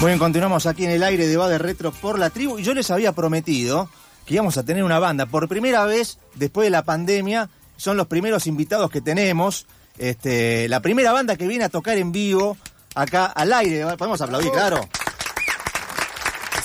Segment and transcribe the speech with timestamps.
[0.00, 2.58] Muy bien, continuamos aquí en el aire de Va de Retro por la tribu.
[2.58, 3.88] Y yo les había prometido
[4.26, 5.26] que íbamos a tener una banda.
[5.26, 9.66] Por primera vez, después de la pandemia, son los primeros invitados que tenemos.
[9.96, 12.56] Este, la primera banda que viene a tocar en vivo
[12.94, 13.84] acá al aire.
[13.96, 14.86] Podemos aplaudir, claro.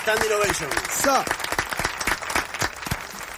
[0.02, 0.70] Stand Innovation.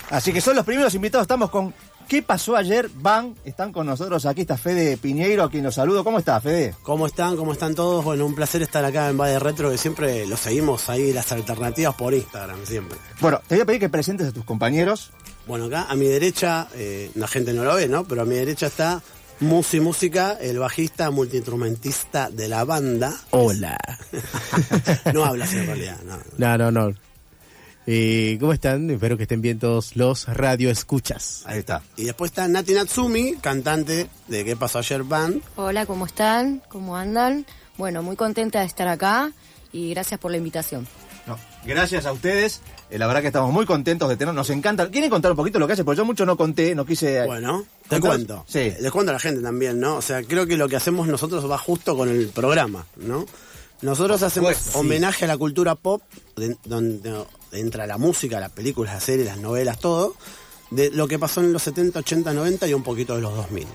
[0.09, 1.23] Así que son los primeros invitados.
[1.25, 1.73] Estamos con
[2.11, 2.89] ¿Qué pasó ayer?
[2.95, 6.03] Van, están con nosotros aquí, está Fede Piñeiro, a quien los saludo.
[6.03, 6.75] ¿Cómo está, Fede?
[6.83, 7.37] ¿Cómo están?
[7.37, 8.03] ¿Cómo están todos?
[8.03, 11.95] Bueno, un placer estar acá en Valle Retro, que siempre lo seguimos ahí, las alternativas
[11.95, 12.97] por Instagram, siempre.
[13.21, 15.11] Bueno, te voy a pedir que presentes a tus compañeros.
[15.47, 18.03] Bueno, acá a mi derecha, eh, la gente no lo ve, ¿no?
[18.03, 19.02] Pero a mi derecha está
[19.39, 23.16] Musi Música, el bajista multiinstrumentista de la banda.
[23.30, 23.77] Hola.
[25.13, 26.17] no hablas en realidad, no.
[26.38, 27.10] No, no, no.
[27.94, 28.90] Eh, ¿Cómo están?
[28.90, 31.44] Espero que estén bien todos los radio escuchas.
[31.45, 31.81] Ahí está.
[31.98, 35.41] Y después está Nati Natsumi, cantante de ¿Qué pasó ayer Band?
[35.58, 36.64] Hola, ¿cómo están?
[36.70, 37.45] ¿Cómo andan?
[37.77, 39.34] Bueno, muy contenta de estar acá
[39.73, 40.88] y gracias por la invitación.
[41.27, 42.62] No, gracias a ustedes.
[42.89, 44.89] Eh, la verdad que estamos muy contentos de tener, nos encanta.
[44.89, 45.83] ¿Quieren contar un poquito lo que hace?
[45.83, 47.26] Porque yo mucho no conté, no quise.
[47.26, 48.45] Bueno, te cuento.
[48.48, 48.72] Sí.
[48.80, 49.98] Les cuento a la gente también, ¿no?
[49.98, 53.26] O sea, creo que lo que hacemos nosotros va justo con el programa, ¿no?
[53.81, 56.01] Nosotros hacemos homenaje a la cultura pop,
[56.65, 60.15] donde entra la música, las películas, las series, las novelas, todo,
[60.69, 63.67] de lo que pasó en los 70, 80, 90 y un poquito de los 2000.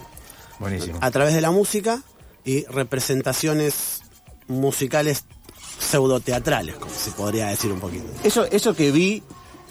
[0.58, 0.98] Buenísimo.
[1.00, 2.02] A través de la música
[2.44, 4.02] y representaciones
[4.46, 5.24] musicales
[5.78, 8.04] pseudoteatrales, como se podría decir un poquito.
[8.22, 9.22] Eso, eso que vi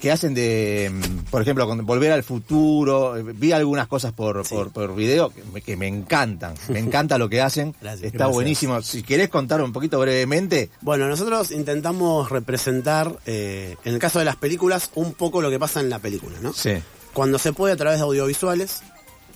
[0.06, 0.92] que hacen de,
[1.32, 5.34] por ejemplo, Volver al Futuro, vi algunas cosas por, por, video
[5.66, 8.84] que me, encantan, me encanta lo que hacen, está buenísimo.
[8.84, 10.70] Si querés contar un poquito brevemente.
[10.82, 15.58] Bueno, nosotros intentamos representar, eh, en el caso de las películas, un poco lo que
[15.58, 16.54] pasa en la película, ¿no?
[16.54, 16.74] Sí.
[17.12, 18.84] Cuando se puede a través de audiovisuales,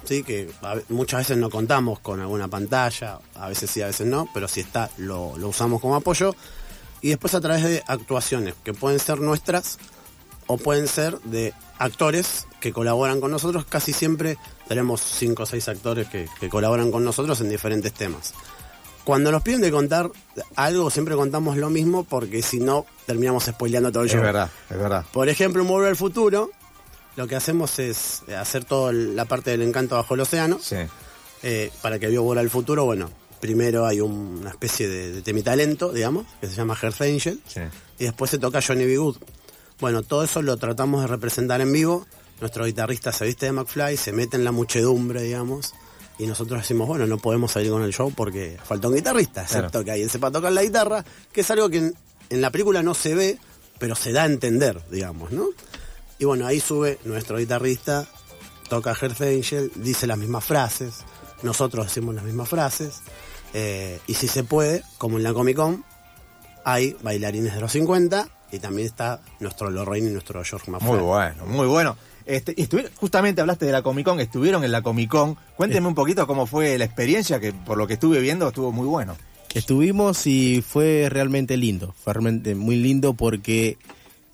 [0.04, 0.52] sí, que
[0.90, 4.60] muchas veces no contamos con alguna pantalla, a veces sí, a veces no, pero si
[4.60, 6.36] está, lo, lo usamos como apoyo.
[7.02, 9.80] Y después a través de actuaciones que pueden ser nuestras
[10.50, 13.66] o pueden ser de actores que colaboran con nosotros.
[13.66, 14.36] Casi siempre
[14.68, 18.34] tenemos cinco o seis actores que, colaboran con nosotros en diferentes temas.
[19.04, 20.10] Cuando nos piden de contar
[20.56, 24.18] algo, siempre contamos lo mismo porque si no, terminamos spoileando todo el show.
[24.18, 25.06] Es verdad, es verdad.
[25.14, 26.50] Por ejemplo, Volver al Futuro,
[27.16, 30.58] lo que hacemos es hacer toda la parte del encanto bajo el océano.
[30.60, 30.78] Sí.
[31.44, 35.94] Eh, para que vio Volver al Futuro, bueno, primero hay una especie de, de talento,
[35.94, 37.40] digamos, que se llama Hearth Angel.
[37.46, 37.62] Sí.
[38.00, 38.98] Y después se toca Johnny B.
[38.98, 39.18] Good.
[39.80, 42.06] Bueno, todo eso lo tratamos de representar en vivo.
[42.42, 45.74] Nuestro guitarrista se viste de McFly, se mete en la muchedumbre, digamos.
[46.18, 49.86] Y nosotros decimos, bueno, no podemos salir con el show porque falta un guitarrista, excepto
[49.86, 51.94] que alguien sepa tocar la guitarra, que es algo que
[52.30, 53.38] en, la película no se ve,
[53.78, 55.48] pero se da a entender, digamos, ¿no?
[56.18, 58.06] Y bueno, ahí sube nuestro guitarrista,
[58.68, 61.06] toca Hearth Angel, dice las mismas frases,
[61.42, 62.96] nosotros decimos las mismas frases,
[63.54, 65.86] eh, y si se puede, como en la Comic Con,
[66.66, 70.88] hay bailarines de los 50 y también está nuestro Lorraine y nuestro George Maffay.
[70.90, 71.98] Muy bueno, muy bueno.
[72.26, 72.56] Este,
[72.96, 75.36] justamente hablaste de la Comic Con, estuvieron en la Comic Con.
[75.58, 78.86] Cuénteme un poquito cómo fue la experiencia, que por lo que estuve viendo estuvo muy
[78.86, 79.18] bueno.
[79.54, 83.78] Estuvimos y fue realmente lindo, fue realmente muy lindo porque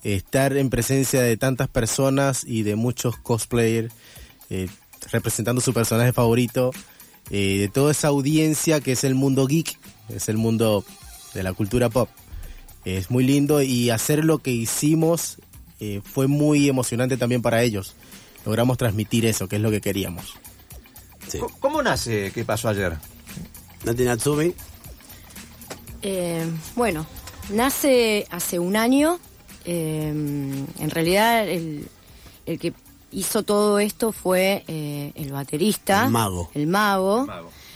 [0.04, 3.94] estar en presencia de tantas personas y de muchos cosplayers
[4.50, 4.68] eh,
[5.12, 6.72] representando su personaje favorito,
[7.30, 10.84] eh, de toda esa audiencia que es el mundo geek, es el mundo
[11.34, 12.10] de la cultura pop
[12.86, 15.38] es muy lindo y hacer lo que hicimos
[15.80, 17.96] eh, fue muy emocionante también para ellos.
[18.46, 20.36] Logramos transmitir eso, que es lo que queríamos.
[21.60, 22.96] ¿Cómo nace ¿Qué pasó ayer?
[23.84, 24.54] Nati Natsumi.
[26.04, 27.06] Eh, bueno,
[27.50, 29.20] nace hace un año.
[29.66, 31.90] Eh, en realidad, el,
[32.46, 32.74] que
[33.12, 36.06] hizo todo esto fue el baterista.
[36.06, 36.52] El mago.
[36.54, 37.28] El mago.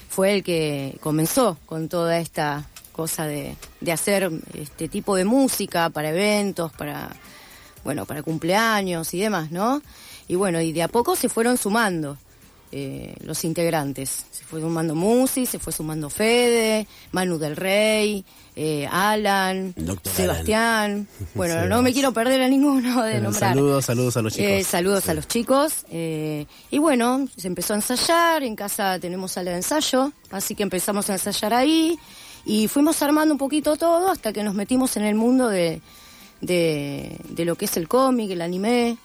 [0.07, 2.67] Fue el que comenzó con toda esta
[2.99, 3.55] cosa de,
[3.89, 7.09] hacer este tipo de música para eventos, para,
[7.85, 9.81] bueno, para cumpleaños y demás, ¿no?
[10.27, 12.17] Y bueno, y de a poco se fueron sumando
[12.73, 14.25] eh, los integrantes.
[14.31, 18.25] Se fue sumando Musi, se fue sumando Fede, Manu del Rey,
[18.57, 19.73] eh, Alan,
[20.03, 21.07] Sebastián.
[21.35, 23.53] Bueno, no me quiero perder a ninguno de nombrar.
[23.53, 24.51] Saludos, saludos a los chicos.
[24.51, 25.85] Eh, saludos a los chicos.
[25.89, 31.09] y bueno, se empezó a ensayar, en casa tenemos sala de ensayo, así que empezamos
[31.09, 31.97] a ensayar ahí.
[32.45, 35.81] Y fuimos armando un poquito todo hasta que nos metimos en el mundo de,
[36.41, 38.97] de, lo que es el cómic, el anime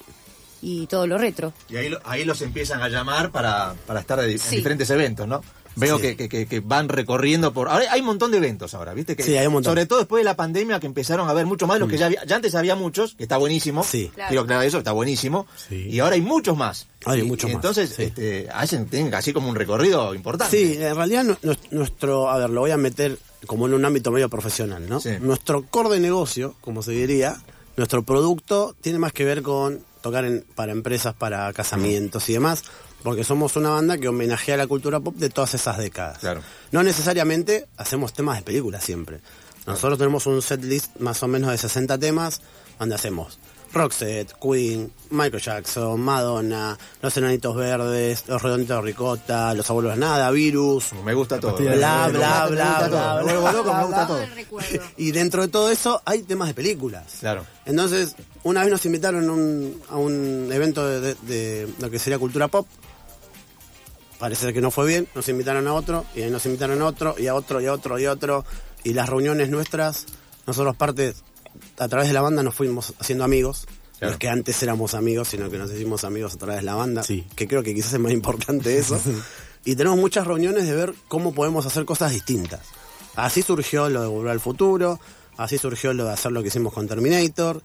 [0.62, 1.52] y todo lo retro.
[1.68, 5.42] Y ahí, ahí los empiezan a llamar para, para estar en diferentes eventos, ¿no?
[5.76, 7.68] Veo que, que, que, van recorriendo por.
[7.68, 9.16] Ahora hay un montón de eventos ahora, ¿viste?
[9.16, 9.72] Que, sí, hay un montón.
[9.72, 11.98] Sobre todo después de la pandemia que empezaron a haber mucho más de los que
[11.98, 12.24] ya había.
[12.24, 13.82] Ya antes había muchos, que está buenísimo.
[13.84, 14.10] Sí.
[14.28, 15.46] Quiero aclarar eso, está buenísimo.
[15.70, 16.86] Y ahora hay muchos más.
[17.06, 17.56] Hay muchos más.
[17.56, 20.56] Entonces, este, hacen tienen así como un recorrido importante.
[20.56, 21.24] Sí, en realidad
[21.70, 22.30] nuestro.
[22.30, 25.00] A ver, lo voy a meter como en un ámbito medio profesional, ¿no?
[25.00, 25.10] Sí.
[25.20, 27.36] Nuestro core de negocio, como se diría,
[27.76, 32.62] nuestro producto tiene más que ver con tocar en- para empresas, para casamientos y demás,
[33.04, 36.18] porque somos una banda que homenajea la cultura pop de todas esas décadas.
[36.18, 36.40] Claro.
[36.72, 39.20] No necesariamente hacemos temas de películas siempre.
[39.66, 42.40] Nosotros tenemos un set list más o menos de 60 temas,
[42.80, 43.38] donde hacemos
[43.72, 49.98] Roxette, Queen, Michael Jackson, Madonna, Los Enanitos Verdes, Los Redonditos de Ricota, Los Abuelos de
[50.00, 51.56] Nada, Virus, Me gusta todo.
[51.56, 52.78] Bla, bla, bla, bla.
[52.82, 54.20] Me bla, vuelvo loco, bla, me gusta todo.
[54.96, 57.04] Y dentro de todo eso hay temas de películas.
[57.20, 57.44] Claro.
[57.66, 58.14] Entonces,
[58.44, 62.18] una vez nos invitaron a un, a un evento de, de- de lo que sería
[62.18, 62.66] cultura pop.
[64.24, 67.14] Parece que no fue bien, nos invitaron a otro, y ahí nos invitaron a otro,
[67.18, 68.46] y a otro, y a otro, y a otro.
[68.82, 70.06] Y las reuniones nuestras,
[70.46, 71.12] nosotros parte,
[71.76, 73.66] a través de la banda nos fuimos haciendo amigos.
[73.98, 74.06] Claro.
[74.06, 76.74] No es que antes éramos amigos, sino que nos hicimos amigos a través de la
[76.74, 77.02] banda.
[77.02, 77.26] Sí.
[77.36, 78.98] Que creo que quizás es más importante eso.
[79.66, 82.62] y tenemos muchas reuniones de ver cómo podemos hacer cosas distintas.
[83.16, 85.00] Así surgió lo de Volver al Futuro,
[85.36, 87.60] así surgió lo de hacer lo que hicimos con Terminator,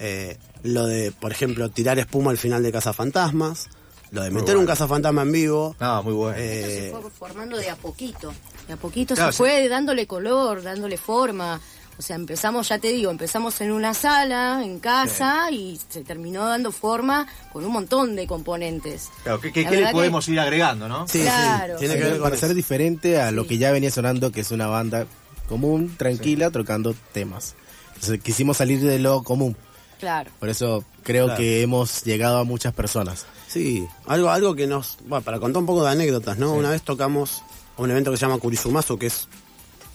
[0.00, 3.68] eh, lo de, por ejemplo, tirar espuma al final de Cazafantasmas,
[4.12, 5.76] lo de meter un Cazafantasma en vivo.
[5.78, 6.36] No, muy bueno.
[6.38, 8.32] eh, se fue formando de a poquito.
[8.66, 11.60] De a poquito Claro, se fue dándole color, dándole forma.
[11.98, 16.46] O sea, empezamos, ya te digo, empezamos en una sala, en casa, y se terminó
[16.46, 19.10] dando forma con un montón de componentes.
[19.22, 21.06] Claro, ¿qué, qué- La qué le verdad que- podemos ir agregando, no?
[21.06, 21.74] sí, claro.
[21.74, 24.50] sí, tiene que ver con ser diferente a lo que ya venía sonando, que es
[24.50, 25.06] una banda
[25.46, 27.54] común, tranquila, tocando temas.
[27.96, 29.54] Entonces quisimos salir de lo común.
[30.00, 30.30] Claro.
[30.40, 31.38] Por eso creo Claro.
[31.38, 33.26] que hemos llegado a muchas personas.
[33.48, 34.98] Sí, algo, algo que nos.
[35.06, 36.52] Bueno, para contar un poco de anécdotas, ¿no?
[36.54, 37.42] Una vez tocamos
[37.76, 39.28] a un evento que se llama Kurizumazu, que es.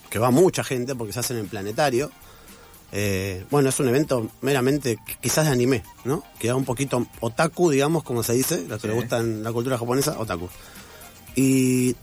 [0.09, 2.09] que va mucha gente porque se hace en el planetario.
[2.93, 6.23] Eh, bueno, es un evento meramente qu- quizás de anime, ¿no?
[6.39, 8.93] Que da un poquito otaku, digamos, como se dice, los que Sí.
[8.93, 10.47] le gustan la cultura japonesa, otaku.
[11.35, 11.95] Y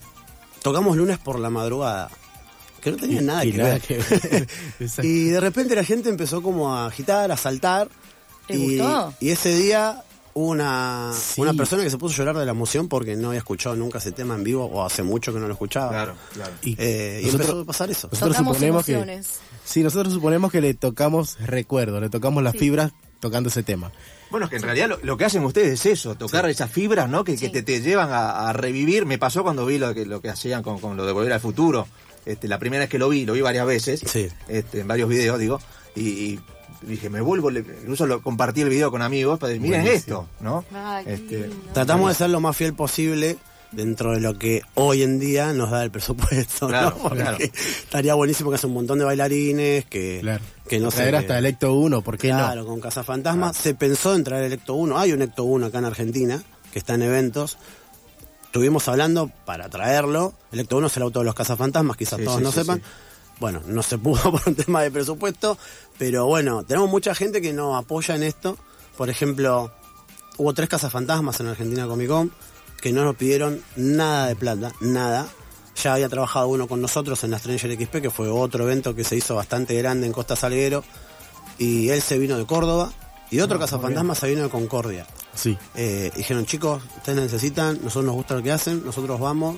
[0.63, 2.11] tocamos lunes por la madrugada,
[2.83, 3.81] que no tenía nada, Y que, nada ver.
[3.83, 4.49] que ver.
[5.05, 7.89] Y de repente la gente empezó como a agitar, a saltar.
[8.47, 9.15] ¿Te y, gustó?
[9.21, 10.03] y ese día
[10.35, 11.41] hubo una, Sí.
[11.41, 13.99] una persona que se puso a llorar de la emoción porque no había escuchado nunca
[13.99, 15.91] ese tema en vivo o hace mucho que no lo escuchaba.
[15.91, 16.53] Claro, claro.
[16.63, 18.09] Y Eh, y empezó a pasar eso.
[18.11, 19.23] Nosotros Tocamos suponemos que-.
[19.65, 22.91] Sí, nosotros suponemos que le tocamos recuerdo, le tocamos las fibras
[23.21, 23.93] tocando ese tema.
[24.33, 27.09] Bueno, es que en realidad lo, lo que hacen ustedes es eso, tocar esas fibras,
[27.09, 27.23] ¿no?
[27.23, 29.07] Que, que te, te llevan a, a revivir.
[29.07, 31.41] Me pasó cuando vi lo que, lo que hacían con, con lo de Volver al
[31.41, 31.87] Futuro.
[32.27, 34.29] Este, la primera vez que lo vi, lo vi varias veces, Sí.
[34.49, 35.61] este, en varios videos, digo,
[35.97, 36.41] y, y
[36.83, 40.21] dije, me vuelvo, incluso lo, compartí el video con amigos para decir, miren Buenísimo.
[40.23, 40.65] esto, ¿no?
[40.75, 41.51] Ay, Este.
[41.73, 43.37] Tratamos de ser lo más fiel posible
[43.73, 47.39] dentro de lo que hoy en día nos da el presupuesto, Claro, claro.
[47.41, 50.45] estaría buenísimo que hace un montón de bailarines, que, Claro.
[50.69, 50.99] que no sé.
[50.99, 52.67] Traer que- hasta Electo 1, ¿por qué claro, no?
[52.69, 53.53] con Cazafantasma.
[53.53, 54.99] Se pensó en traer el Ecto 1.
[54.99, 56.43] Hay un Ecto 1 acá en Argentina,
[56.73, 57.57] que está en eventos.
[58.53, 60.35] Estuvimos hablando para traerlo.
[60.53, 62.61] El Ecto 1 es el auto de los Cazafantasmas, quizás Sí, todos sí, no sí,
[62.61, 62.83] sepan.
[63.41, 65.57] Bueno, no se pudo por un tema de presupuesto,
[65.97, 68.59] pero bueno, tenemos mucha gente que nos apoya en esto.
[68.99, 69.73] Por ejemplo,
[70.37, 72.31] hubo tres Cazafantasmas en Argentina Comic Con
[72.79, 75.29] que no nos pidieron nada de plata, nada.
[75.83, 79.05] Ya había trabajado uno con nosotros en la Stranger XP, que fue otro evento que
[79.05, 80.85] se hizo bastante grande en Costa Salguero.
[81.57, 82.93] Y él se vino de Córdoba.
[83.31, 85.07] Y otro Cazafantasma se vino de Concordia.
[85.35, 85.57] Sí.
[85.75, 89.57] Eh, dijeron, chicos, ustedes necesitan, nosotros nos gusta lo que hacen, nosotros vamos.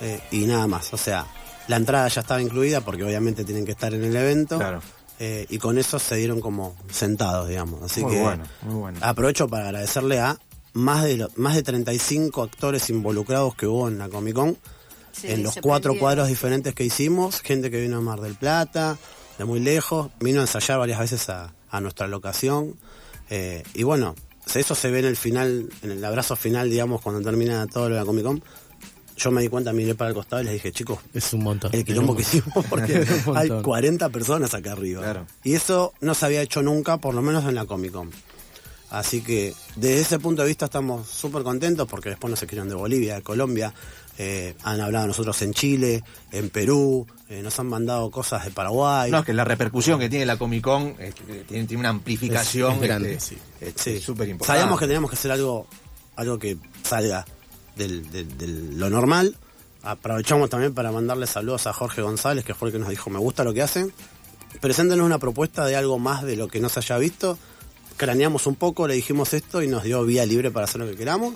[0.00, 0.92] eh, y nada más.
[0.92, 1.26] O sea,
[1.68, 4.58] la entrada ya estaba incluida porque obviamente tienen que estar en el evento.
[4.58, 4.80] Claro.
[5.20, 7.80] eh, y con eso se dieron como sentados, digamos.
[7.82, 8.98] Así Muy que bueno, muy bueno.
[9.00, 10.36] aprovecho para agradecerle a
[10.72, 14.58] más de, lo- más de 35 actores involucrados que hubo en la Comic Con.
[15.12, 15.98] Sí, en los cuatro prendieron.
[16.00, 18.98] cuadros diferentes que hicimos, gente que vino a Mar del Plata,
[19.38, 22.74] de muy lejos, vino a ensayar varias veces a, a nuestra locación.
[23.30, 24.16] eh, y bueno,
[24.54, 27.94] eso se ve en el final, en el abrazo final, digamos, cuando termina todo lo
[27.96, 28.42] de la Comic Con.
[29.16, 31.70] Yo me di cuenta, miré para el costado y les dije, chicos, Es un montón.
[31.72, 32.96] el quilombo que hicimos porque
[33.36, 33.62] hay montón.
[33.62, 35.02] 40 personas acá arriba.
[35.02, 35.26] Claro.
[35.44, 38.10] Y eso no se había hecho nunca, por lo menos en la Comic Con.
[38.98, 42.74] Así que desde ese punto de vista estamos súper contentos porque después nos escribieron de
[42.76, 43.74] Bolivia, de Colombia,
[44.18, 49.10] eh, han hablado nosotros en Chile, en Perú, eh, nos han mandado cosas de Paraguay.
[49.10, 51.12] No, es que la repercusión que tiene la Comic Con eh,
[51.46, 53.38] tiene, tiene una amplificación Es- es grande, este, sí.
[53.60, 54.00] este, Sí.
[54.00, 54.58] súper importante.
[54.60, 55.66] Sabíamos que teníamos que hacer algo,
[56.16, 57.24] algo que salga
[57.74, 59.36] del, del- del- lo normal.
[59.82, 63.18] Aprovechamos también para mandarle saludos a Jorge González, que fue el que nos dijo, me
[63.18, 63.92] gusta lo que hacen.
[64.60, 67.36] Preséntenos una propuesta de algo más de lo que no se haya visto.
[67.96, 70.96] Craneamos un poco, le dijimos esto y nos dio vía libre para hacer lo que
[70.96, 71.34] queramos.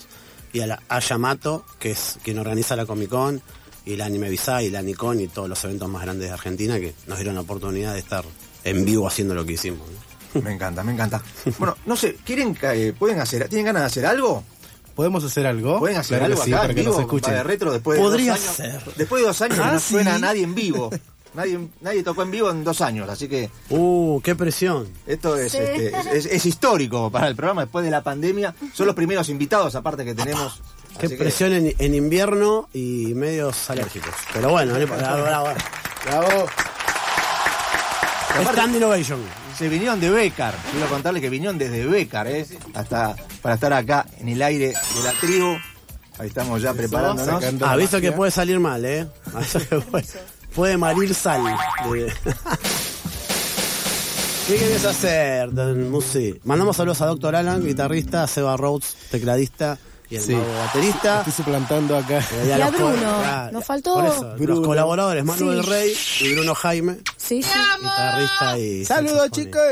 [0.53, 3.43] Y a, la, a Yamato, que es quien organiza la Comic Con,
[3.85, 6.79] y la Anime Visa, y la Nikon, y todos los eventos más grandes de Argentina,
[6.81, 8.25] que nos dieron la oportunidad de estar
[8.65, 9.81] en vivo haciendo lo que hicimos.
[10.35, 10.41] ¿no?
[10.43, 11.23] Me encanta, me encanta.
[11.59, 14.45] Bueno, no sé, ¿quieren, eh, pueden hacer, tienen ganas de hacer algo?
[14.95, 15.79] ¿Podemos hacer algo?
[15.79, 16.93] ¿Pueden hacer Claro que algo sí, acá para en que vivo?
[16.93, 17.35] nos escuchen.
[17.35, 18.57] de retro después de Podría dos años.
[18.57, 18.95] ser.
[18.97, 20.91] Después de dos años que Ah, no suena a nadie en vivo.
[21.35, 24.89] Nadie, nadie tocó en vivo en dos años, así que Uh, qué presión.
[25.07, 25.59] esto es, Sí.
[25.59, 28.55] este, es, es- es histórico para el programa después de la pandemia.
[28.73, 30.61] Son los primeros invitados, aparte que tenemos.
[30.99, 34.11] Qué que- presión en, en invierno y medios alérgicos.
[34.33, 35.49] Pero bueno, bravo, bravo.
[36.05, 36.47] Bravo.
[38.53, 39.21] Stand Innovation.
[39.57, 40.55] Se vinieron de Becar.
[40.71, 42.47] Quiero contarle que vinieron desde Becar, ¿eh?
[42.75, 45.57] Hasta para estar acá en el aire de la tribu.
[46.19, 47.43] Ahí estamos ya preparándonos.
[47.63, 48.17] Aviso que magia.
[48.17, 49.07] puede salir mal, ¿eh?
[50.55, 51.45] Puede marir sal.
[51.93, 52.13] de-
[54.49, 56.41] ¿Qué querés hacer, Don Musi?
[56.45, 59.77] Mandamos saludos a Doctor Alan, guitarrista, a Seba Rhodes, tecladista
[60.09, 60.33] y el Sí.
[60.35, 61.19] baterista.
[61.19, 62.25] Estoy suplantando acá.
[62.47, 62.97] Y a Bruno.
[63.05, 65.71] ah, Nos faltó por eso, los colaboradores, Manuel Sí.
[65.71, 67.51] Rey y Bruno Jaime, Sí, sí.
[67.83, 68.85] guitarrista y.
[68.87, 69.63] ¡Saludos, chicos!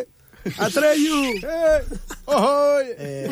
[0.58, 1.24] ¡Atreyu!
[1.42, 1.84] ¡Eh!
[2.26, 2.84] ¡Ojoy!
[2.98, 3.30] Eh,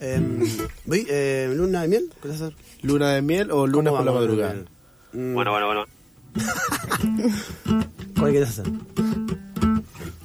[0.00, 0.40] Em,
[0.92, 2.10] eh, ¿Luna de miel?
[2.22, 2.56] ¿Qué vas a hacer?
[2.82, 4.54] ¿Luna de miel o luna ¿Cómo por la madrugada?
[5.12, 5.84] Mm, Bueno, bueno, bueno.
[8.18, 8.64] ¿Cuál quieres hacer?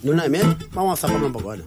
[0.04, 0.56] ¿Luna de miel?
[0.74, 1.64] Vamos a zafarlo un poco, vale.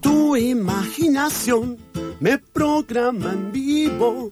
[0.00, 1.78] Tu imaginación
[2.20, 4.30] me programa en vivo.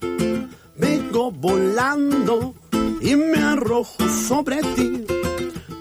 [0.77, 2.53] Vengo volando
[3.01, 5.03] y me arrojo sobre ti.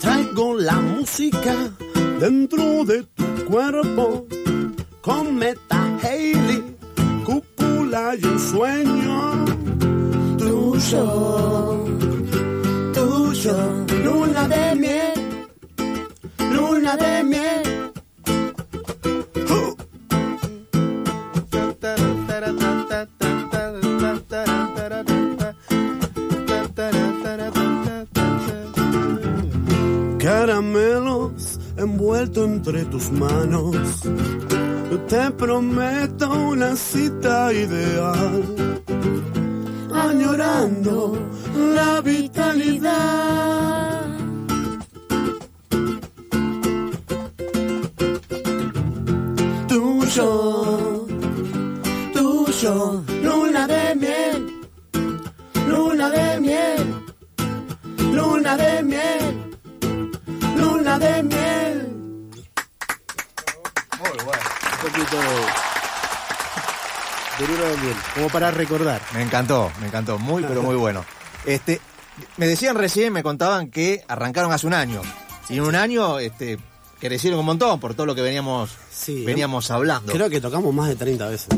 [0.00, 1.54] Traigo la música
[2.18, 3.04] dentro de
[3.46, 4.26] cuerpo.
[5.00, 6.76] Cometa Haley,
[7.24, 9.44] cúpula y el sueño
[10.36, 11.84] tuyo,
[12.92, 13.56] tuyo,
[14.04, 15.46] luna de miel,
[16.52, 17.65] luna de miel.
[31.86, 34.02] Envuelto entre tus manos.
[35.08, 38.42] Te prometo una cita ideal.
[39.92, 41.16] Añorando
[41.76, 43.26] la vitalidad.
[49.68, 51.06] Tuyo,
[52.14, 54.38] tuyo, luna de miel,
[55.68, 56.94] luna de miel,
[58.12, 59.45] luna de miel,
[60.86, 61.88] luna de miel.
[63.98, 64.42] Muy bueno.
[64.72, 65.26] Un poquito de,
[67.44, 69.02] de luna de miel, como para recordar.
[69.14, 70.16] Me encantó, me encantó.
[70.18, 71.04] Muy, pero muy bueno.
[71.44, 71.80] Este,
[72.36, 75.02] me decían recién, me contaban que arrancaron hace un año.
[75.48, 76.56] Y en un año este,
[77.00, 80.12] crecieron un montón por todo lo que veníamos, Sí, veníamos hablando.
[80.12, 81.48] Creo que tocamos más de 30 veces.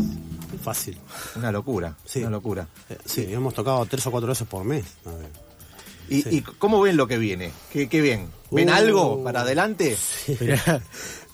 [0.64, 0.98] Fácil.
[1.36, 2.20] Una locura, Sí.
[2.20, 2.66] una locura.
[2.88, 4.84] Eh, Sí, hemos tocado tres o cuatro veces por mes.
[5.06, 5.47] A ver.
[6.08, 6.28] ¿Y, Sí.
[6.36, 7.52] y cómo ven lo que viene?
[7.72, 8.28] ¿Qué, qué ven?
[8.50, 8.72] ¿Ven Uh.
[8.72, 9.96] algo para adelante?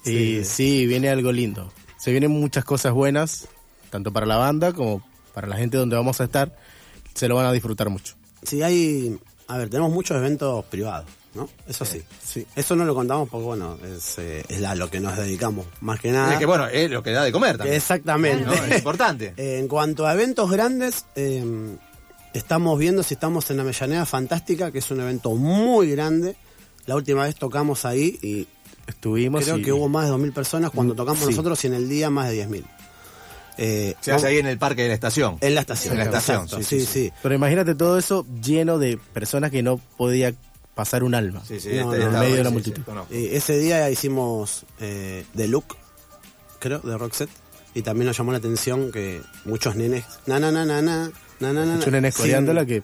[0.04, 1.72] Y sí, viene algo lindo.
[1.98, 3.48] Se vienen muchas cosas buenas,
[3.90, 5.02] tanto para la banda como
[5.32, 6.54] para la gente donde vamos a estar.
[7.14, 8.14] Se lo van a disfrutar mucho.
[8.42, 9.16] Sí, hay.
[9.46, 11.48] A ver, tenemos muchos eventos privados, ¿no?
[11.68, 12.02] Eso sí.
[12.22, 12.46] Sí.
[12.56, 16.00] Eso no lo contamos porque, bueno, es, eh, es a lo que nos dedicamos, más
[16.00, 16.32] que nada.
[16.34, 17.76] Es que bueno, es lo que da de comer también.
[17.76, 18.44] Exactamente.
[18.44, 18.52] ¿no?
[18.52, 19.34] Es importante.
[19.36, 21.76] Eh, en cuanto a eventos grandes, eh,
[22.34, 26.36] estamos viendo si estamos en la Mellanea Fantástica, que es un evento muy grande.
[26.86, 28.46] La última vez tocamos ahí y
[28.86, 31.30] Estuvimos creo y- que hubo más de 2.000 personas cuando tocamos Sí.
[31.30, 32.64] nosotros y en el día más de 10.000.
[33.56, 35.38] Eh, Se hace ahí en el parque de la estación.
[35.40, 35.92] En la estación.
[35.94, 37.12] En la estación, exacto, sí, sí, sí, sí.
[37.22, 40.34] Pero imagínate todo eso lleno de personas que no podía
[40.74, 41.40] pasar un alma.
[41.48, 42.82] Sí, sí, No, este- no, en medio de la sí, multitud.
[43.10, 45.76] Eh, ese día hicimos eh, The Look,
[46.58, 47.30] creo, de Roxette.
[47.74, 50.04] Y también nos llamó la atención que muchos nenes.
[50.26, 51.10] Na, na, na, na, na,
[51.40, 52.82] na, na, na, Muchos nenes sí, coreándola que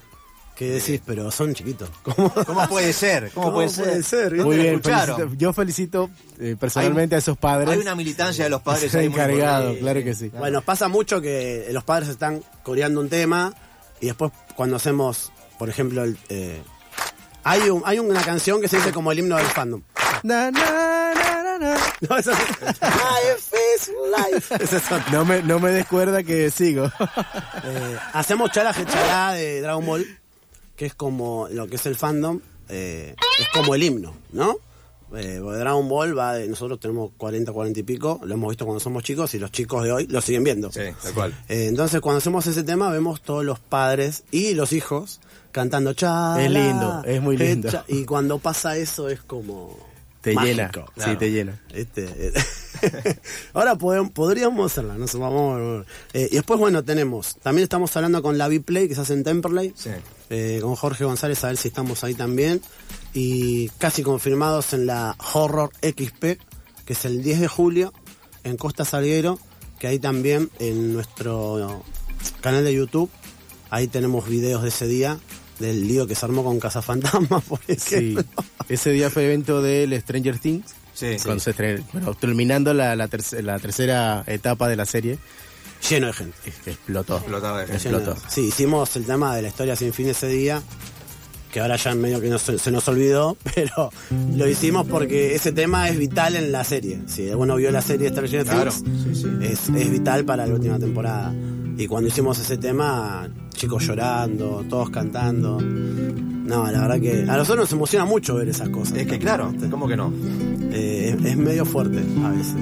[0.56, 1.88] Que decís, pero son chiquitos.
[2.02, 2.32] ¿Cómo?
[2.32, 3.30] ¿Cómo puede ser?
[3.32, 4.34] ¿Cómo, ¿Cómo puede puede ser?
[4.34, 5.16] Muy bien, escucharon?
[5.16, 7.70] felicito- yo felicito eh, personalmente a esos padres.
[7.70, 9.78] Hay una militancia de los padres importante.
[9.80, 10.28] claro que sí.
[10.38, 13.54] Bueno, pasa mucho que los padres están coreando un tema
[14.00, 16.60] y después cuando hacemos, por ejemplo, el, eh,
[17.42, 19.80] hay, un, hay una canción que se dice como el himno del fandom.
[20.22, 21.76] Na, na, na, na, na.
[22.08, 23.59] No, esa es- Life is
[24.32, 24.54] life.
[25.12, 26.86] No me, no me descuerda que sigo.
[27.64, 30.06] Eh, hacemos chala chalá de Dragon Ball,
[30.76, 34.56] que es como lo que es el fandom, eh, es como el himno, ¿no?
[35.16, 38.78] Eh, Dragon Ball va de, nosotros tenemos 40, 40 y pico, lo hemos visto cuando
[38.78, 40.70] somos chicos y los chicos de hoy lo siguen viendo.
[40.70, 41.44] Sí, tal cual.
[41.48, 45.20] Eh, entonces cuando hacemos ese tema vemos todos los padres y los hijos
[45.50, 46.40] cantando chala.
[46.44, 47.68] Es lindo, es muy lindo.
[47.70, 49.89] cha- Y cuando pasa eso es como...
[50.20, 50.92] Te mágico, llena, claro.
[50.96, 51.60] sí, te llena.
[51.72, 52.32] Este, eh,
[53.54, 58.22] ahora podemos- podríamos hacerla, no sé, vamos, eh, y después, bueno, tenemos, también estamos hablando
[58.22, 59.90] con la B-Play, que se hace en Temperley, Sí.
[60.30, 62.60] eh, con Jorge González, a ver si estamos ahí también,
[63.14, 66.38] y casi confirmados en la Horror XP,
[66.84, 67.92] que es el 10 de julio,
[68.44, 69.38] en Costa Salguero,
[69.78, 71.82] que ahí también en nuestro
[72.42, 73.10] canal de YouTube,
[73.70, 75.18] ahí tenemos videos de ese día,
[75.60, 77.72] del lío que se armó con Cazafantasmas, por Sí.
[78.14, 78.24] ejemplo.
[78.68, 80.74] Ese día fue evento del Stranger Things.
[80.94, 85.18] Sí, cuando se estrenó- bueno, terminando la, la, terce- la tercera etapa de la serie,
[85.88, 86.36] Lleno de gente.
[86.64, 87.16] que explotó.
[87.18, 87.88] Explotaba de gente.
[87.88, 88.16] Explotó.
[88.28, 90.62] Sí, hicimos el tema de la historia sin fin ese día,
[91.50, 93.90] que ahora ya medio que no se, se nos olvidó, pero
[94.36, 97.00] lo hicimos porque ese tema es vital en la serie.
[97.06, 99.28] Si alguno vio la serie Stranger Claro, Things, sí, sí.
[99.40, 101.32] Es, es vital para la última temporada.
[101.78, 103.26] Y cuando hicimos ese tema,
[103.60, 105.60] chicos llorando, todos cantando.
[105.60, 108.96] No, la verdad que a nosotros nos emociona mucho ver esas cosas.
[108.96, 110.10] Es que claro, ¿cómo que no?
[110.72, 112.56] Eh, es, es medio fuerte a veces.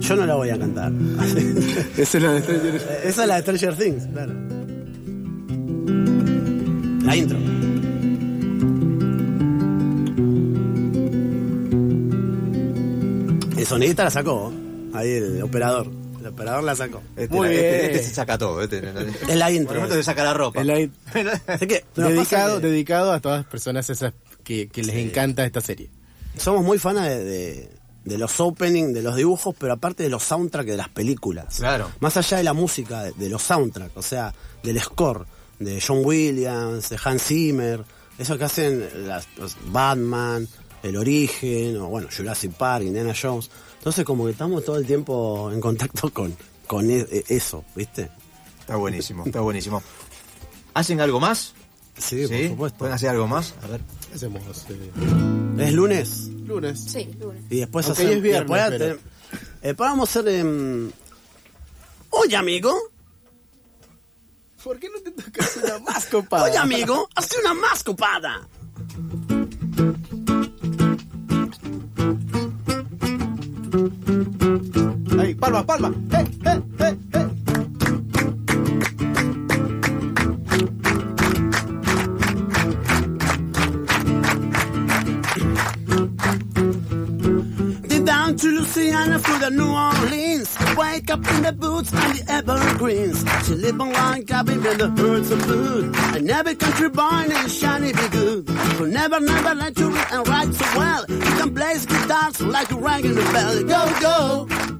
[0.00, 0.92] Yo no la voy a cantar.
[1.96, 4.34] Esa es la de Stranger Esa es la de Stranger Things, claro.
[7.04, 7.38] La intro.
[13.56, 14.52] El sonidista la sacó,
[14.92, 15.97] ahí el operador.
[16.28, 17.02] El operador la sacó.
[17.16, 17.84] Este, Muy este- bien.
[17.90, 18.62] este se saca todo.
[18.62, 18.78] Este,
[19.28, 19.80] Es la intro.
[19.80, 20.60] Por el se saca la ropa.
[21.46, 24.12] Así que nos dedicado, dedicado a todas las personas esas
[24.44, 25.90] que, que les encanta esta serie.
[26.36, 30.22] somos muy fanas de, de- de los openings, de los dibujos, pero aparte de los
[30.22, 31.56] soundtracks de las películas.
[31.58, 31.90] Claro.
[32.00, 34.32] Más allá de la música, de, de los soundtracks, o sea,
[34.62, 35.26] del score,
[35.58, 37.84] de John Williams, de Hans Zimmer,
[38.18, 40.48] eso que hacen las, los Batman,
[40.82, 43.50] El Origen, o bueno, Jurassic Park, Indiana Jones.
[43.88, 48.10] Entonces como que estamos todo el tiempo en contacto con, con e- e- eso, ¿viste?
[48.60, 49.82] Está buenísimo, está buenísimo.
[50.74, 51.54] ¿Hacen algo más?
[51.96, 52.78] Sí, por supuesto.
[52.80, 53.54] ¿Pueden hacer algo más?
[53.62, 53.80] A ver.
[54.14, 54.90] Hacemos eh,
[55.60, 56.28] Es lunes.
[56.46, 56.80] lunes.
[56.86, 57.44] Sí, lunes.
[57.48, 60.34] Y después Aunque hacemos- es viernes, después pero- te- después vamos a hacer...
[60.34, 60.90] em,
[62.10, 62.76] Oye, amigo.
[64.62, 66.44] ¿Por qué no te tocas una más copada?
[66.44, 68.46] Oye, amigo, hazte una más copada.
[75.48, 75.88] Ahí, palma, palma.
[76.12, 77.26] ¡Eh, eh, eh, eh!
[88.04, 90.56] Down to Louisiana for the New Orleans.
[90.76, 93.24] Wake up in the boots and the evergreens.
[93.46, 95.94] She live on one cabin with the herds of food.
[96.14, 98.48] And every country boy named Shiny be good.
[98.48, 101.04] Who never, never let you read and write so well.
[101.08, 103.62] You can play guitars like a rang in the bell.
[103.64, 104.77] Go, go.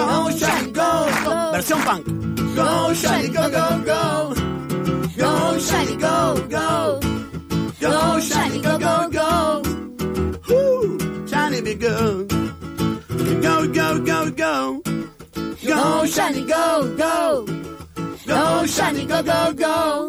[0.00, 0.90] Go, Shiny, go,
[1.24, 1.32] go.
[1.52, 2.06] Versión punk.
[2.56, 4.34] Go, Shiny, go, go, go.
[5.20, 6.16] Go, Shiny, go,
[6.48, 7.00] go.
[7.80, 9.62] Go, Shiny, go, go, go.
[10.48, 11.26] Woo!
[11.28, 12.28] Shiny be good.
[13.42, 14.82] Go, go, go, go.
[15.66, 17.46] Go, shiny, go, go.
[18.26, 20.08] Go, shiny, go, go, go.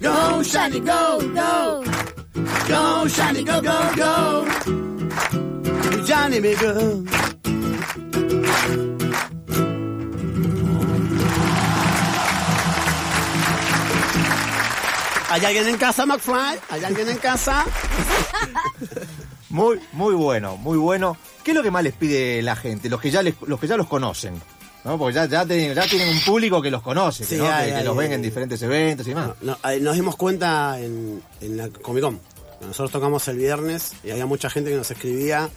[0.00, 1.84] Go, shiny, go, go.
[2.68, 4.44] Go, shiny, go, go, go.
[6.04, 7.08] Johnny be good.
[15.34, 16.60] ¿Hay alguien en casa, McFly?
[16.70, 17.64] ¿Hay alguien en casa?
[19.50, 21.16] Muy, muy bueno, muy bueno.
[21.44, 22.88] ¿Qué es lo que más les pide la gente?
[22.88, 24.40] Los que ya, les- los, que ya los conocen.
[24.84, 24.98] ¿no?
[24.98, 27.46] Porque ya, ya, tienen, ya tienen un público que los conoce, que, Sí, ¿no?
[27.48, 29.30] hay, que, que hay, los ven en diferentes eventos y demás.
[29.42, 32.20] No, eh, nos dimos cuenta en, en la Comic Con.
[32.60, 35.48] Nosotros tocamos el viernes y había mucha gente que nos escribía.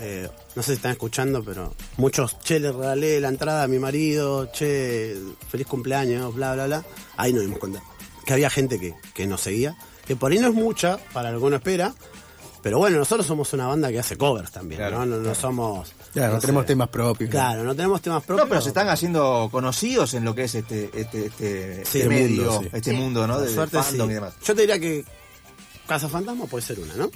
[0.00, 3.78] eh, no sé si están escuchando, pero muchos, che, le regalé la entrada a mi
[3.78, 5.16] marido, che,
[5.50, 6.84] feliz cumpleaños, bla, bla, bla.
[7.16, 7.82] Ahí nos dimos cuenta
[8.28, 9.74] que había gente que, que nos seguía,
[10.06, 11.94] que por ahí no es mucha, para alguno espera,
[12.62, 15.06] pero bueno, nosotros somos una banda que hace covers también, Claro, ¿no?
[15.06, 15.94] No, no somos...
[16.12, 16.42] Ya, no sé.
[16.42, 17.30] tenemos temas propios.
[17.30, 18.44] Claro, no tenemos temas propios.
[18.46, 22.08] No, pero se están haciendo conocidos en lo que es este, este, este, Sí, este
[22.10, 22.68] medio, mundo, sí.
[22.74, 22.96] este Sí.
[22.98, 23.40] mundo, ¿no?
[23.40, 24.34] De, suerte, fandom y demás.
[24.44, 25.06] Yo te diría que
[25.86, 27.08] Casa Fantasma puede ser una, ¿no?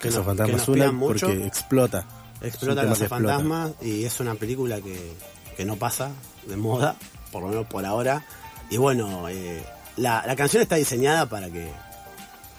[0.00, 1.26] Que Casa Fantasma que es una mucho.
[1.26, 2.06] porque explota.
[2.40, 3.34] Explota Casa que explota.
[3.34, 5.12] Fantasma y es una película que,
[5.54, 6.12] que no pasa
[6.46, 6.96] de moda,
[7.30, 8.24] por lo menos por ahora.
[8.70, 9.62] Y bueno, eh,
[10.00, 11.70] la, la canción está diseñada para que,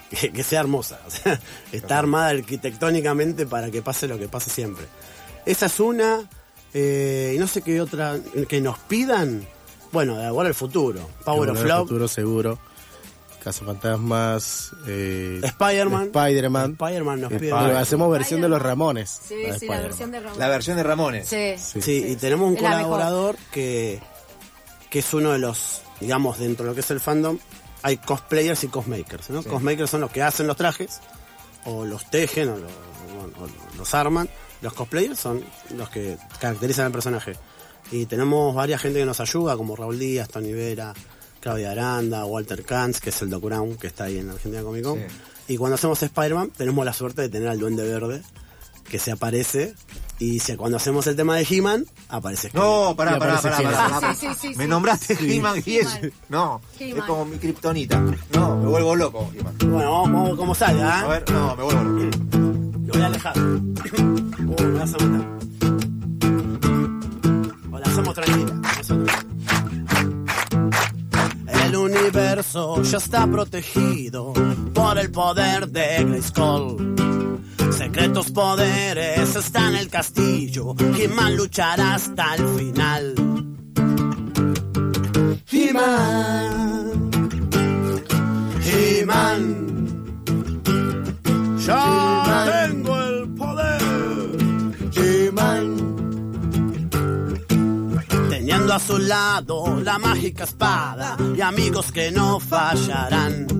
[0.10, 1.00] que, que sea hermosa.
[1.08, 1.40] O sea,
[1.72, 4.86] está armada arquitectónicamente para que pase lo que pasa siempre.
[5.46, 6.30] Esa es una.
[6.74, 8.18] eh, y no sé qué otra.
[8.48, 9.46] Que nos pidan.
[9.92, 11.10] Bueno, de ahora el futuro.
[11.26, 11.88] Power of Volver al Love.
[11.88, 12.60] futuro seguro.
[13.44, 14.72] Cazafantasmas.
[14.88, 16.06] Eh, Spider-Man.
[16.14, 16.72] Spider-Man.
[16.80, 17.52] Spider-Man nos Eh, pide.
[17.54, 19.20] hacemos versión de los Ramones.
[19.28, 20.40] Sí, sí, la versión de Ramón.
[20.40, 21.28] La versión de Ramones.
[21.28, 21.56] Sí.
[21.58, 21.82] Sí.
[21.82, 24.00] Sí, y tenemos un Es colaborador que,
[24.90, 27.38] que es uno de los, digamos, dentro de lo que es el fandom,
[27.84, 29.42] hay cosplayers y cosmakers, ¿no?
[29.44, 31.00] Cosmakers son los que hacen los trajes,
[31.66, 34.28] o los tejen, o, lo- o- o los arman.
[34.62, 35.44] Los cosplayers son
[35.76, 37.34] los que caracterizan al personaje.
[37.92, 40.94] Y tenemos varias gente que nos ayuda, como Raúl Díaz, Tony Vera,
[41.40, 44.84] Claudia Aranda, Walter Kantz, que es el Doc Brown, que está ahí en Argentina Comic
[44.84, 45.00] Con.
[45.00, 45.06] Sí.
[45.48, 48.22] Y cuando hacemos Spider-Man, tenemos la suerte de tener al Duende Verde,
[48.92, 49.74] que se aparece.
[50.20, 52.90] Y si, cuando hacemos el tema de He-Man, aparece Skeletor.
[52.90, 54.14] No, pará, pará, pará, pará.
[54.14, 55.38] Sí, sí, sí, Me nombraste Sí.
[55.38, 55.96] He-Man y es.
[55.96, 56.12] He-Man.
[56.30, 58.00] No, es como mi kriptonita.
[58.34, 59.56] No, me vuelvo loco, He-Man.
[59.60, 61.10] Bueno, vamos, vamos como salga, A ¿eh?
[61.10, 62.18] ver, no, me vuelvo loco.
[62.86, 63.34] Lo voy a alejar.
[64.52, 65.28] Uh, me vas a matar.
[67.72, 68.62] O la hacemos tranquila.
[71.64, 74.34] El universo ya está protegido
[74.74, 77.01] por el poder de Grayskull.
[77.94, 80.74] Secretos poderes están en el castillo.
[80.98, 83.16] He-Man luchará hasta el final.
[85.52, 87.12] He-Man.
[88.64, 89.92] He-Man.
[91.68, 93.82] Ya tengo el poder.
[98.30, 103.51] Teniendo a su lado la mágica espada y amigos que no fallarán.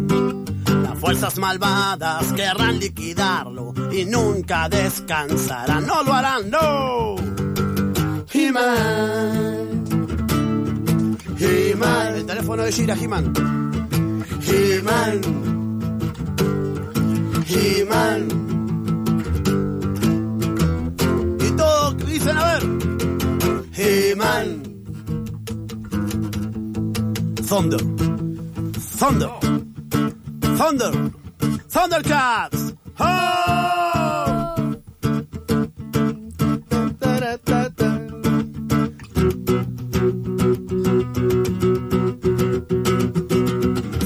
[1.02, 5.88] Fuerzas malvadas querrán liquidarlo y nunca descansarán.
[5.88, 7.16] No lo harán, no.
[8.32, 9.84] He-Man.
[11.40, 12.16] He-Man.
[12.18, 13.34] El teléfono de Shira He-Man.
[14.46, 15.22] He-Man.
[17.48, 18.28] He-Man.
[21.40, 22.64] Y todo dicen a ver.
[23.76, 24.64] He-Man.
[27.50, 27.82] Thunder.
[29.00, 29.51] Thunder.
[30.62, 30.92] Thunder.
[31.74, 32.78] Thundercats.
[33.00, 33.06] ¡Oh!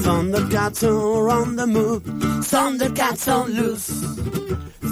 [0.00, 2.02] Thundercats are on the move.
[2.04, 3.90] Thundercats on loose.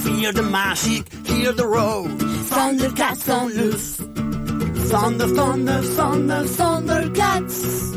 [0.03, 2.09] Fear the magic, hear the roar.
[2.53, 3.97] Thundercats on loose.
[4.91, 7.95] Thunder, thunder, thunder, Thundercats.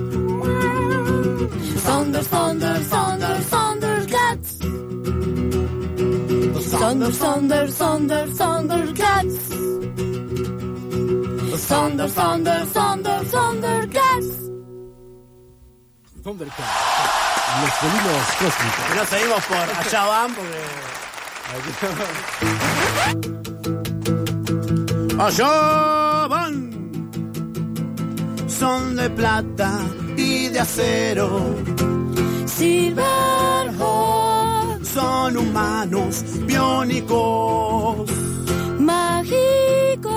[1.88, 3.17] Thunder, thunder, thunder,
[6.88, 9.38] Thunder, thunder, thunder, Thundercats.
[11.68, 14.30] Thunder, thunder, thunder, Thundercats.
[16.24, 16.70] Thundercat.
[17.62, 18.86] Los felinos cósmicos.
[18.90, 20.62] Y nos seguimos por allá van porque.
[25.20, 26.56] Allá van.
[28.48, 29.72] Son de plata
[30.16, 31.54] y de acero.
[32.46, 34.27] Silverhawk,
[34.98, 38.10] Son humanos biónicos.
[38.80, 40.10] mágico.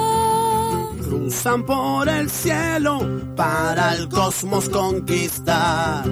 [1.04, 2.98] Cruzan por el cielo
[3.36, 6.04] para el cosmos conquistar.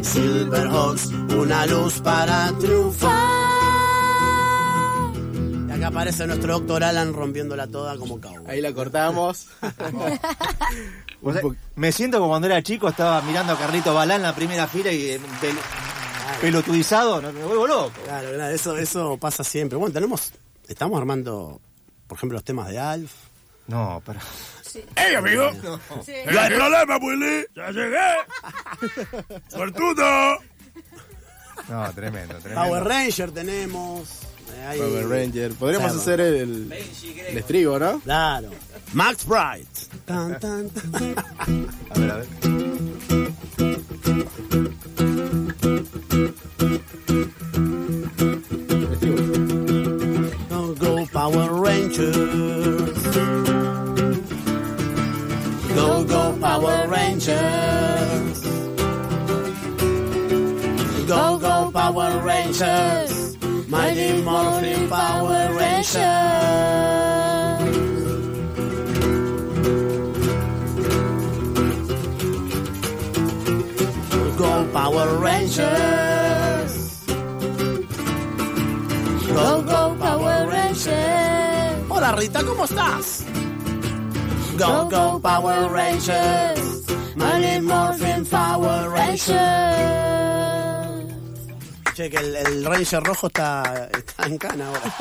[0.00, 1.08] Silverhawks,
[1.38, 3.12] una luz para triunfar.
[5.68, 8.48] Y acá aparece nuestro doctor Alan rompiéndola toda como cowboy.
[8.48, 9.48] Ahí la cortamos.
[11.22, 11.42] O sea,
[11.74, 14.92] me siento como cuando era chico, estaba mirando a Carlito Balá en la primera fila
[14.92, 15.20] y eh,
[16.34, 17.92] pel- pelotudizado, no, me vuelvo loco.
[18.04, 19.76] Claro, claro, eso, eso pasa siempre.
[19.78, 20.32] Bueno, tenemos,
[20.68, 21.60] estamos armando,
[22.06, 23.12] por ejemplo, los temas de Alf.
[23.66, 24.20] No, pero.
[24.94, 25.50] ¡Ey, amigo!
[25.62, 27.46] No hay problema, Willy.
[27.54, 29.38] ¡Ya llegué!
[29.48, 30.38] ¡Suertudo!
[31.68, 32.62] No, tremendo, tremendo.
[32.68, 34.08] Power Ranger tenemos.
[34.54, 35.52] eh, Power Ranger.
[35.54, 36.00] Podríamos Claro.
[36.02, 37.98] hacer el, el estribo, ¿no?
[38.00, 38.50] Claro.
[38.92, 39.66] Max Bright.
[40.04, 41.14] Tan, tan, tan.
[41.90, 42.26] A ver, a ver.
[45.66, 45.72] Go,
[50.74, 53.02] go Power Rangers.
[55.74, 58.44] Go, go Power Rangers.
[61.08, 63.36] Go, go Power Rangers.
[63.68, 66.35] Mighty Morphin Power Rangers.
[75.46, 77.06] Rangers.
[79.28, 81.86] Go, go, Power Rangers.
[81.88, 83.24] Hola Rita, ¿cómo estás?
[84.58, 86.84] Go, go Power Rangers.
[87.14, 89.36] Mighty Morphin Power Rangers.
[91.94, 94.82] Che, que el, el Ranger rojo está, está en cana ahora.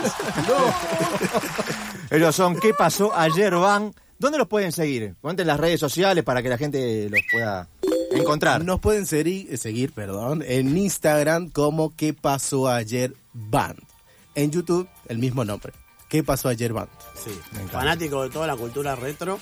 [2.11, 3.95] Ellos son ¿Qué pasó ayer van?
[4.19, 5.15] ¿Dónde los pueden seguir?
[5.21, 7.67] Cuenten las redes sociales para que la gente los pueda
[8.15, 8.63] encontrar.
[8.63, 13.79] Nos pueden seguir, seguir perdón, en Instagram como ¿Qué pasó ayer Band?
[14.35, 15.73] En YouTube, el mismo nombre.
[16.09, 16.89] ¿Qué pasó ayer Band?
[17.15, 17.31] Sí,
[17.71, 19.39] fanático de toda la cultura retro,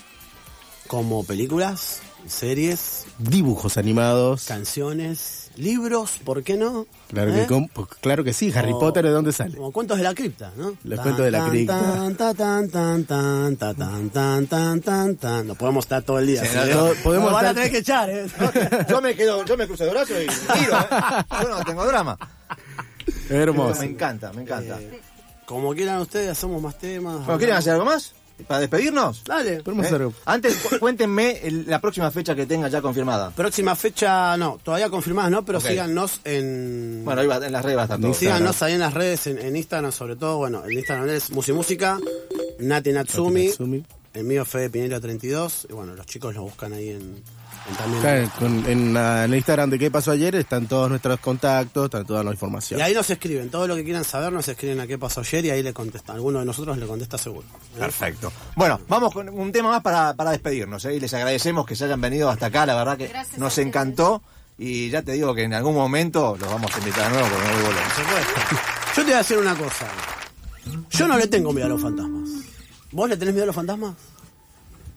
[0.86, 4.44] como películas, series, Dibujos animados.
[4.46, 6.86] canciones, libros, ¿por qué no?
[7.08, 7.40] Claro, ¿Eh?
[7.42, 9.56] que, com- pues, claro que sí, Harry O- Potter, ¿de dónde sale?
[9.56, 10.76] Como cuentos de la cripta, ¿no?
[10.84, 11.78] Los cuentos de la cripta.
[11.80, 15.46] Tan, tan, tan, tan, tan, tan, tan, tan, tan, tan, tan.
[15.46, 16.44] No podemos estar todo el día.
[16.44, 16.74] Sí, no, ¿eh?
[16.74, 18.26] no, podemos Nos van a tener que echar, ¿eh?
[18.88, 20.26] Yo me quedo, yo me cruzo de brazos y
[20.58, 20.84] tiro, ¿eh?
[21.42, 22.18] Yo no tengo drama.
[23.28, 23.80] Hermoso.
[23.80, 24.78] Me encanta, me encanta.
[25.46, 27.26] Como quieran ustedes, hacemos más temas.
[27.38, 28.12] ¿quieren hacer algo más?
[28.48, 29.22] ¿Para despedirnos?
[29.24, 29.62] Dale.
[29.62, 29.88] Podemos ¿Eh?
[29.88, 30.14] hacer algo.
[30.24, 33.30] Antes, cu- cuéntenme el- la próxima fecha que tenga ya confirmada.
[33.30, 35.44] Próxima fecha, no, todavía confirmadas, ¿no?
[35.44, 35.66] Pero Ok.
[35.66, 37.02] síganos en.
[37.04, 38.12] Bueno, ahí va, en las redes va a estar todo.
[38.14, 40.38] síganos ahí en las redes, en, en Instagram sobre todo.
[40.38, 41.98] Bueno, en Instagram es Musimusica,
[42.58, 43.46] Nati Natsumi.
[43.46, 43.84] Natsumi.
[44.14, 45.66] El mío fue Pinero 32.
[45.70, 47.22] Y bueno, los chicos lo buscan ahí en
[47.78, 48.00] también.
[48.02, 52.04] Claro, con- en, en el Instagram de qué pasó ayer están todos nuestros contactos, está
[52.04, 52.78] toda la información.
[52.78, 55.44] Y ahí nos escriben, todo lo que quieran saber nos escriben a qué pasó ayer
[55.46, 56.16] y ahí le contestan.
[56.16, 57.46] Alguno de nosotros le contesta seguro.
[57.78, 58.32] Perfecto.
[58.56, 60.84] Bueno, vamos con un tema más para, para despedirnos.
[60.84, 60.94] ¿eh?
[60.94, 62.66] Y les agradecemos que se hayan venido hasta acá.
[62.66, 64.22] La verdad que Gracias nos encantó.
[64.56, 67.48] Y ya te digo que en algún momento los vamos a invitar de nuevo porque
[67.50, 68.40] no supuesto.
[68.94, 69.86] Yo te voy a decir una cosa.
[70.90, 72.28] Yo no le tengo miedo a los fantasmas.
[72.92, 73.94] ¿Vos le tenés miedo a los fantasmas?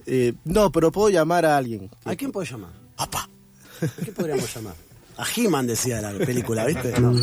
[0.09, 1.89] Eh, no, pero puedo llamar a alguien.
[2.05, 2.71] ¿A quién podés llamar?
[2.95, 3.29] ¡Papá!
[3.81, 4.73] ¿A quién podríamos llamar?
[5.17, 6.97] A He-Man decía la película, ¿viste?
[6.99, 7.13] No.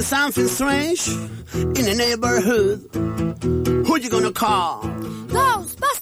[0.00, 2.88] Something strange in the neighborhood.
[3.86, 4.82] Who you gonna call?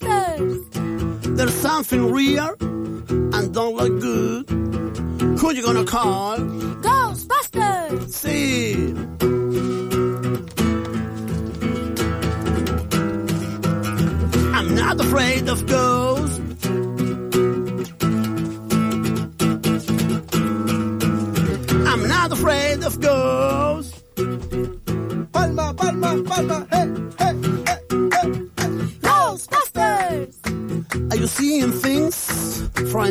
[0.00, 1.36] Ghostbusters!
[1.36, 4.48] There's something real and don't look good.
[5.38, 6.38] Who you gonna call?
[6.38, 8.10] Ghostbusters!
[8.10, 8.94] See.
[14.54, 16.40] I'm not afraid of ghosts.
[21.90, 24.02] I'm not afraid of ghosts.
[25.32, 26.99] Palma, palma, palma, hey, hey, hey,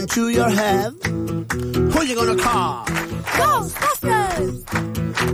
[0.07, 0.93] through your head?
[1.03, 2.85] Who you gonna call?
[3.39, 4.63] Ghostbusters!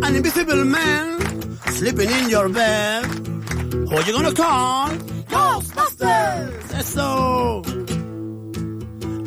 [0.04, 3.06] An invisible man sleeping in your bed.
[3.06, 4.90] Who you gonna call?
[5.30, 6.68] Ghostbusters!
[6.70, 7.64] That's so.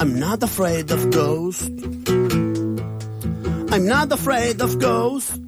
[0.01, 1.69] I'm not afraid of ghosts.
[3.73, 5.39] I'm not afraid of ghosts.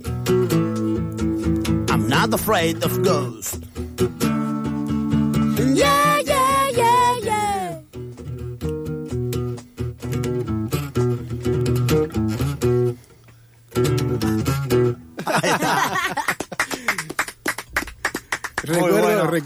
[1.92, 3.58] I'm not afraid of ghosts.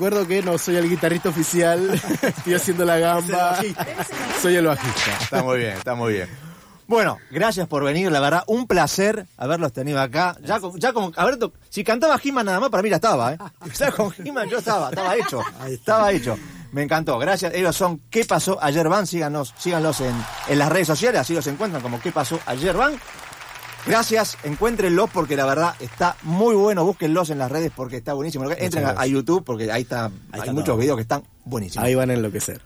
[0.05, 1.89] Recuerdo, que no soy el guitarrista oficial,
[2.23, 3.59] estoy haciendo la gamba.
[4.43, 5.13] Soy el bajista.
[5.23, 6.29] Está muy bien, está muy bien.
[6.87, 10.37] Bueno, gracias por venir, la verdad, un placer haberlos tenido acá.
[10.45, 13.33] Ya, ya como, a ver, to- si cantaba He-Man nada más, para mí ya estaba,
[13.33, 13.39] ¿eh?
[13.79, 16.37] Ya con He-Man yo estaba, estaba hecho, estaba hecho.
[16.73, 17.55] Me encantó, gracias.
[17.55, 19.07] Ellos son ¿Qué pasó ayer van?
[19.07, 20.15] Síganos, síganlos en,
[20.49, 23.01] en las redes sociales, así los encuentran como ¿Qué pasó ayer van?
[23.87, 28.51] Gracias, encuéntrenlos porque la verdad está muy bueno, búsquenlos en las redes porque está buenísimo.
[28.51, 30.79] Entren a, a YouTube porque ahí está, hay está muchos todo.
[30.79, 31.85] videos que están buenísimos.
[31.87, 32.61] Ahí van a enloquecer.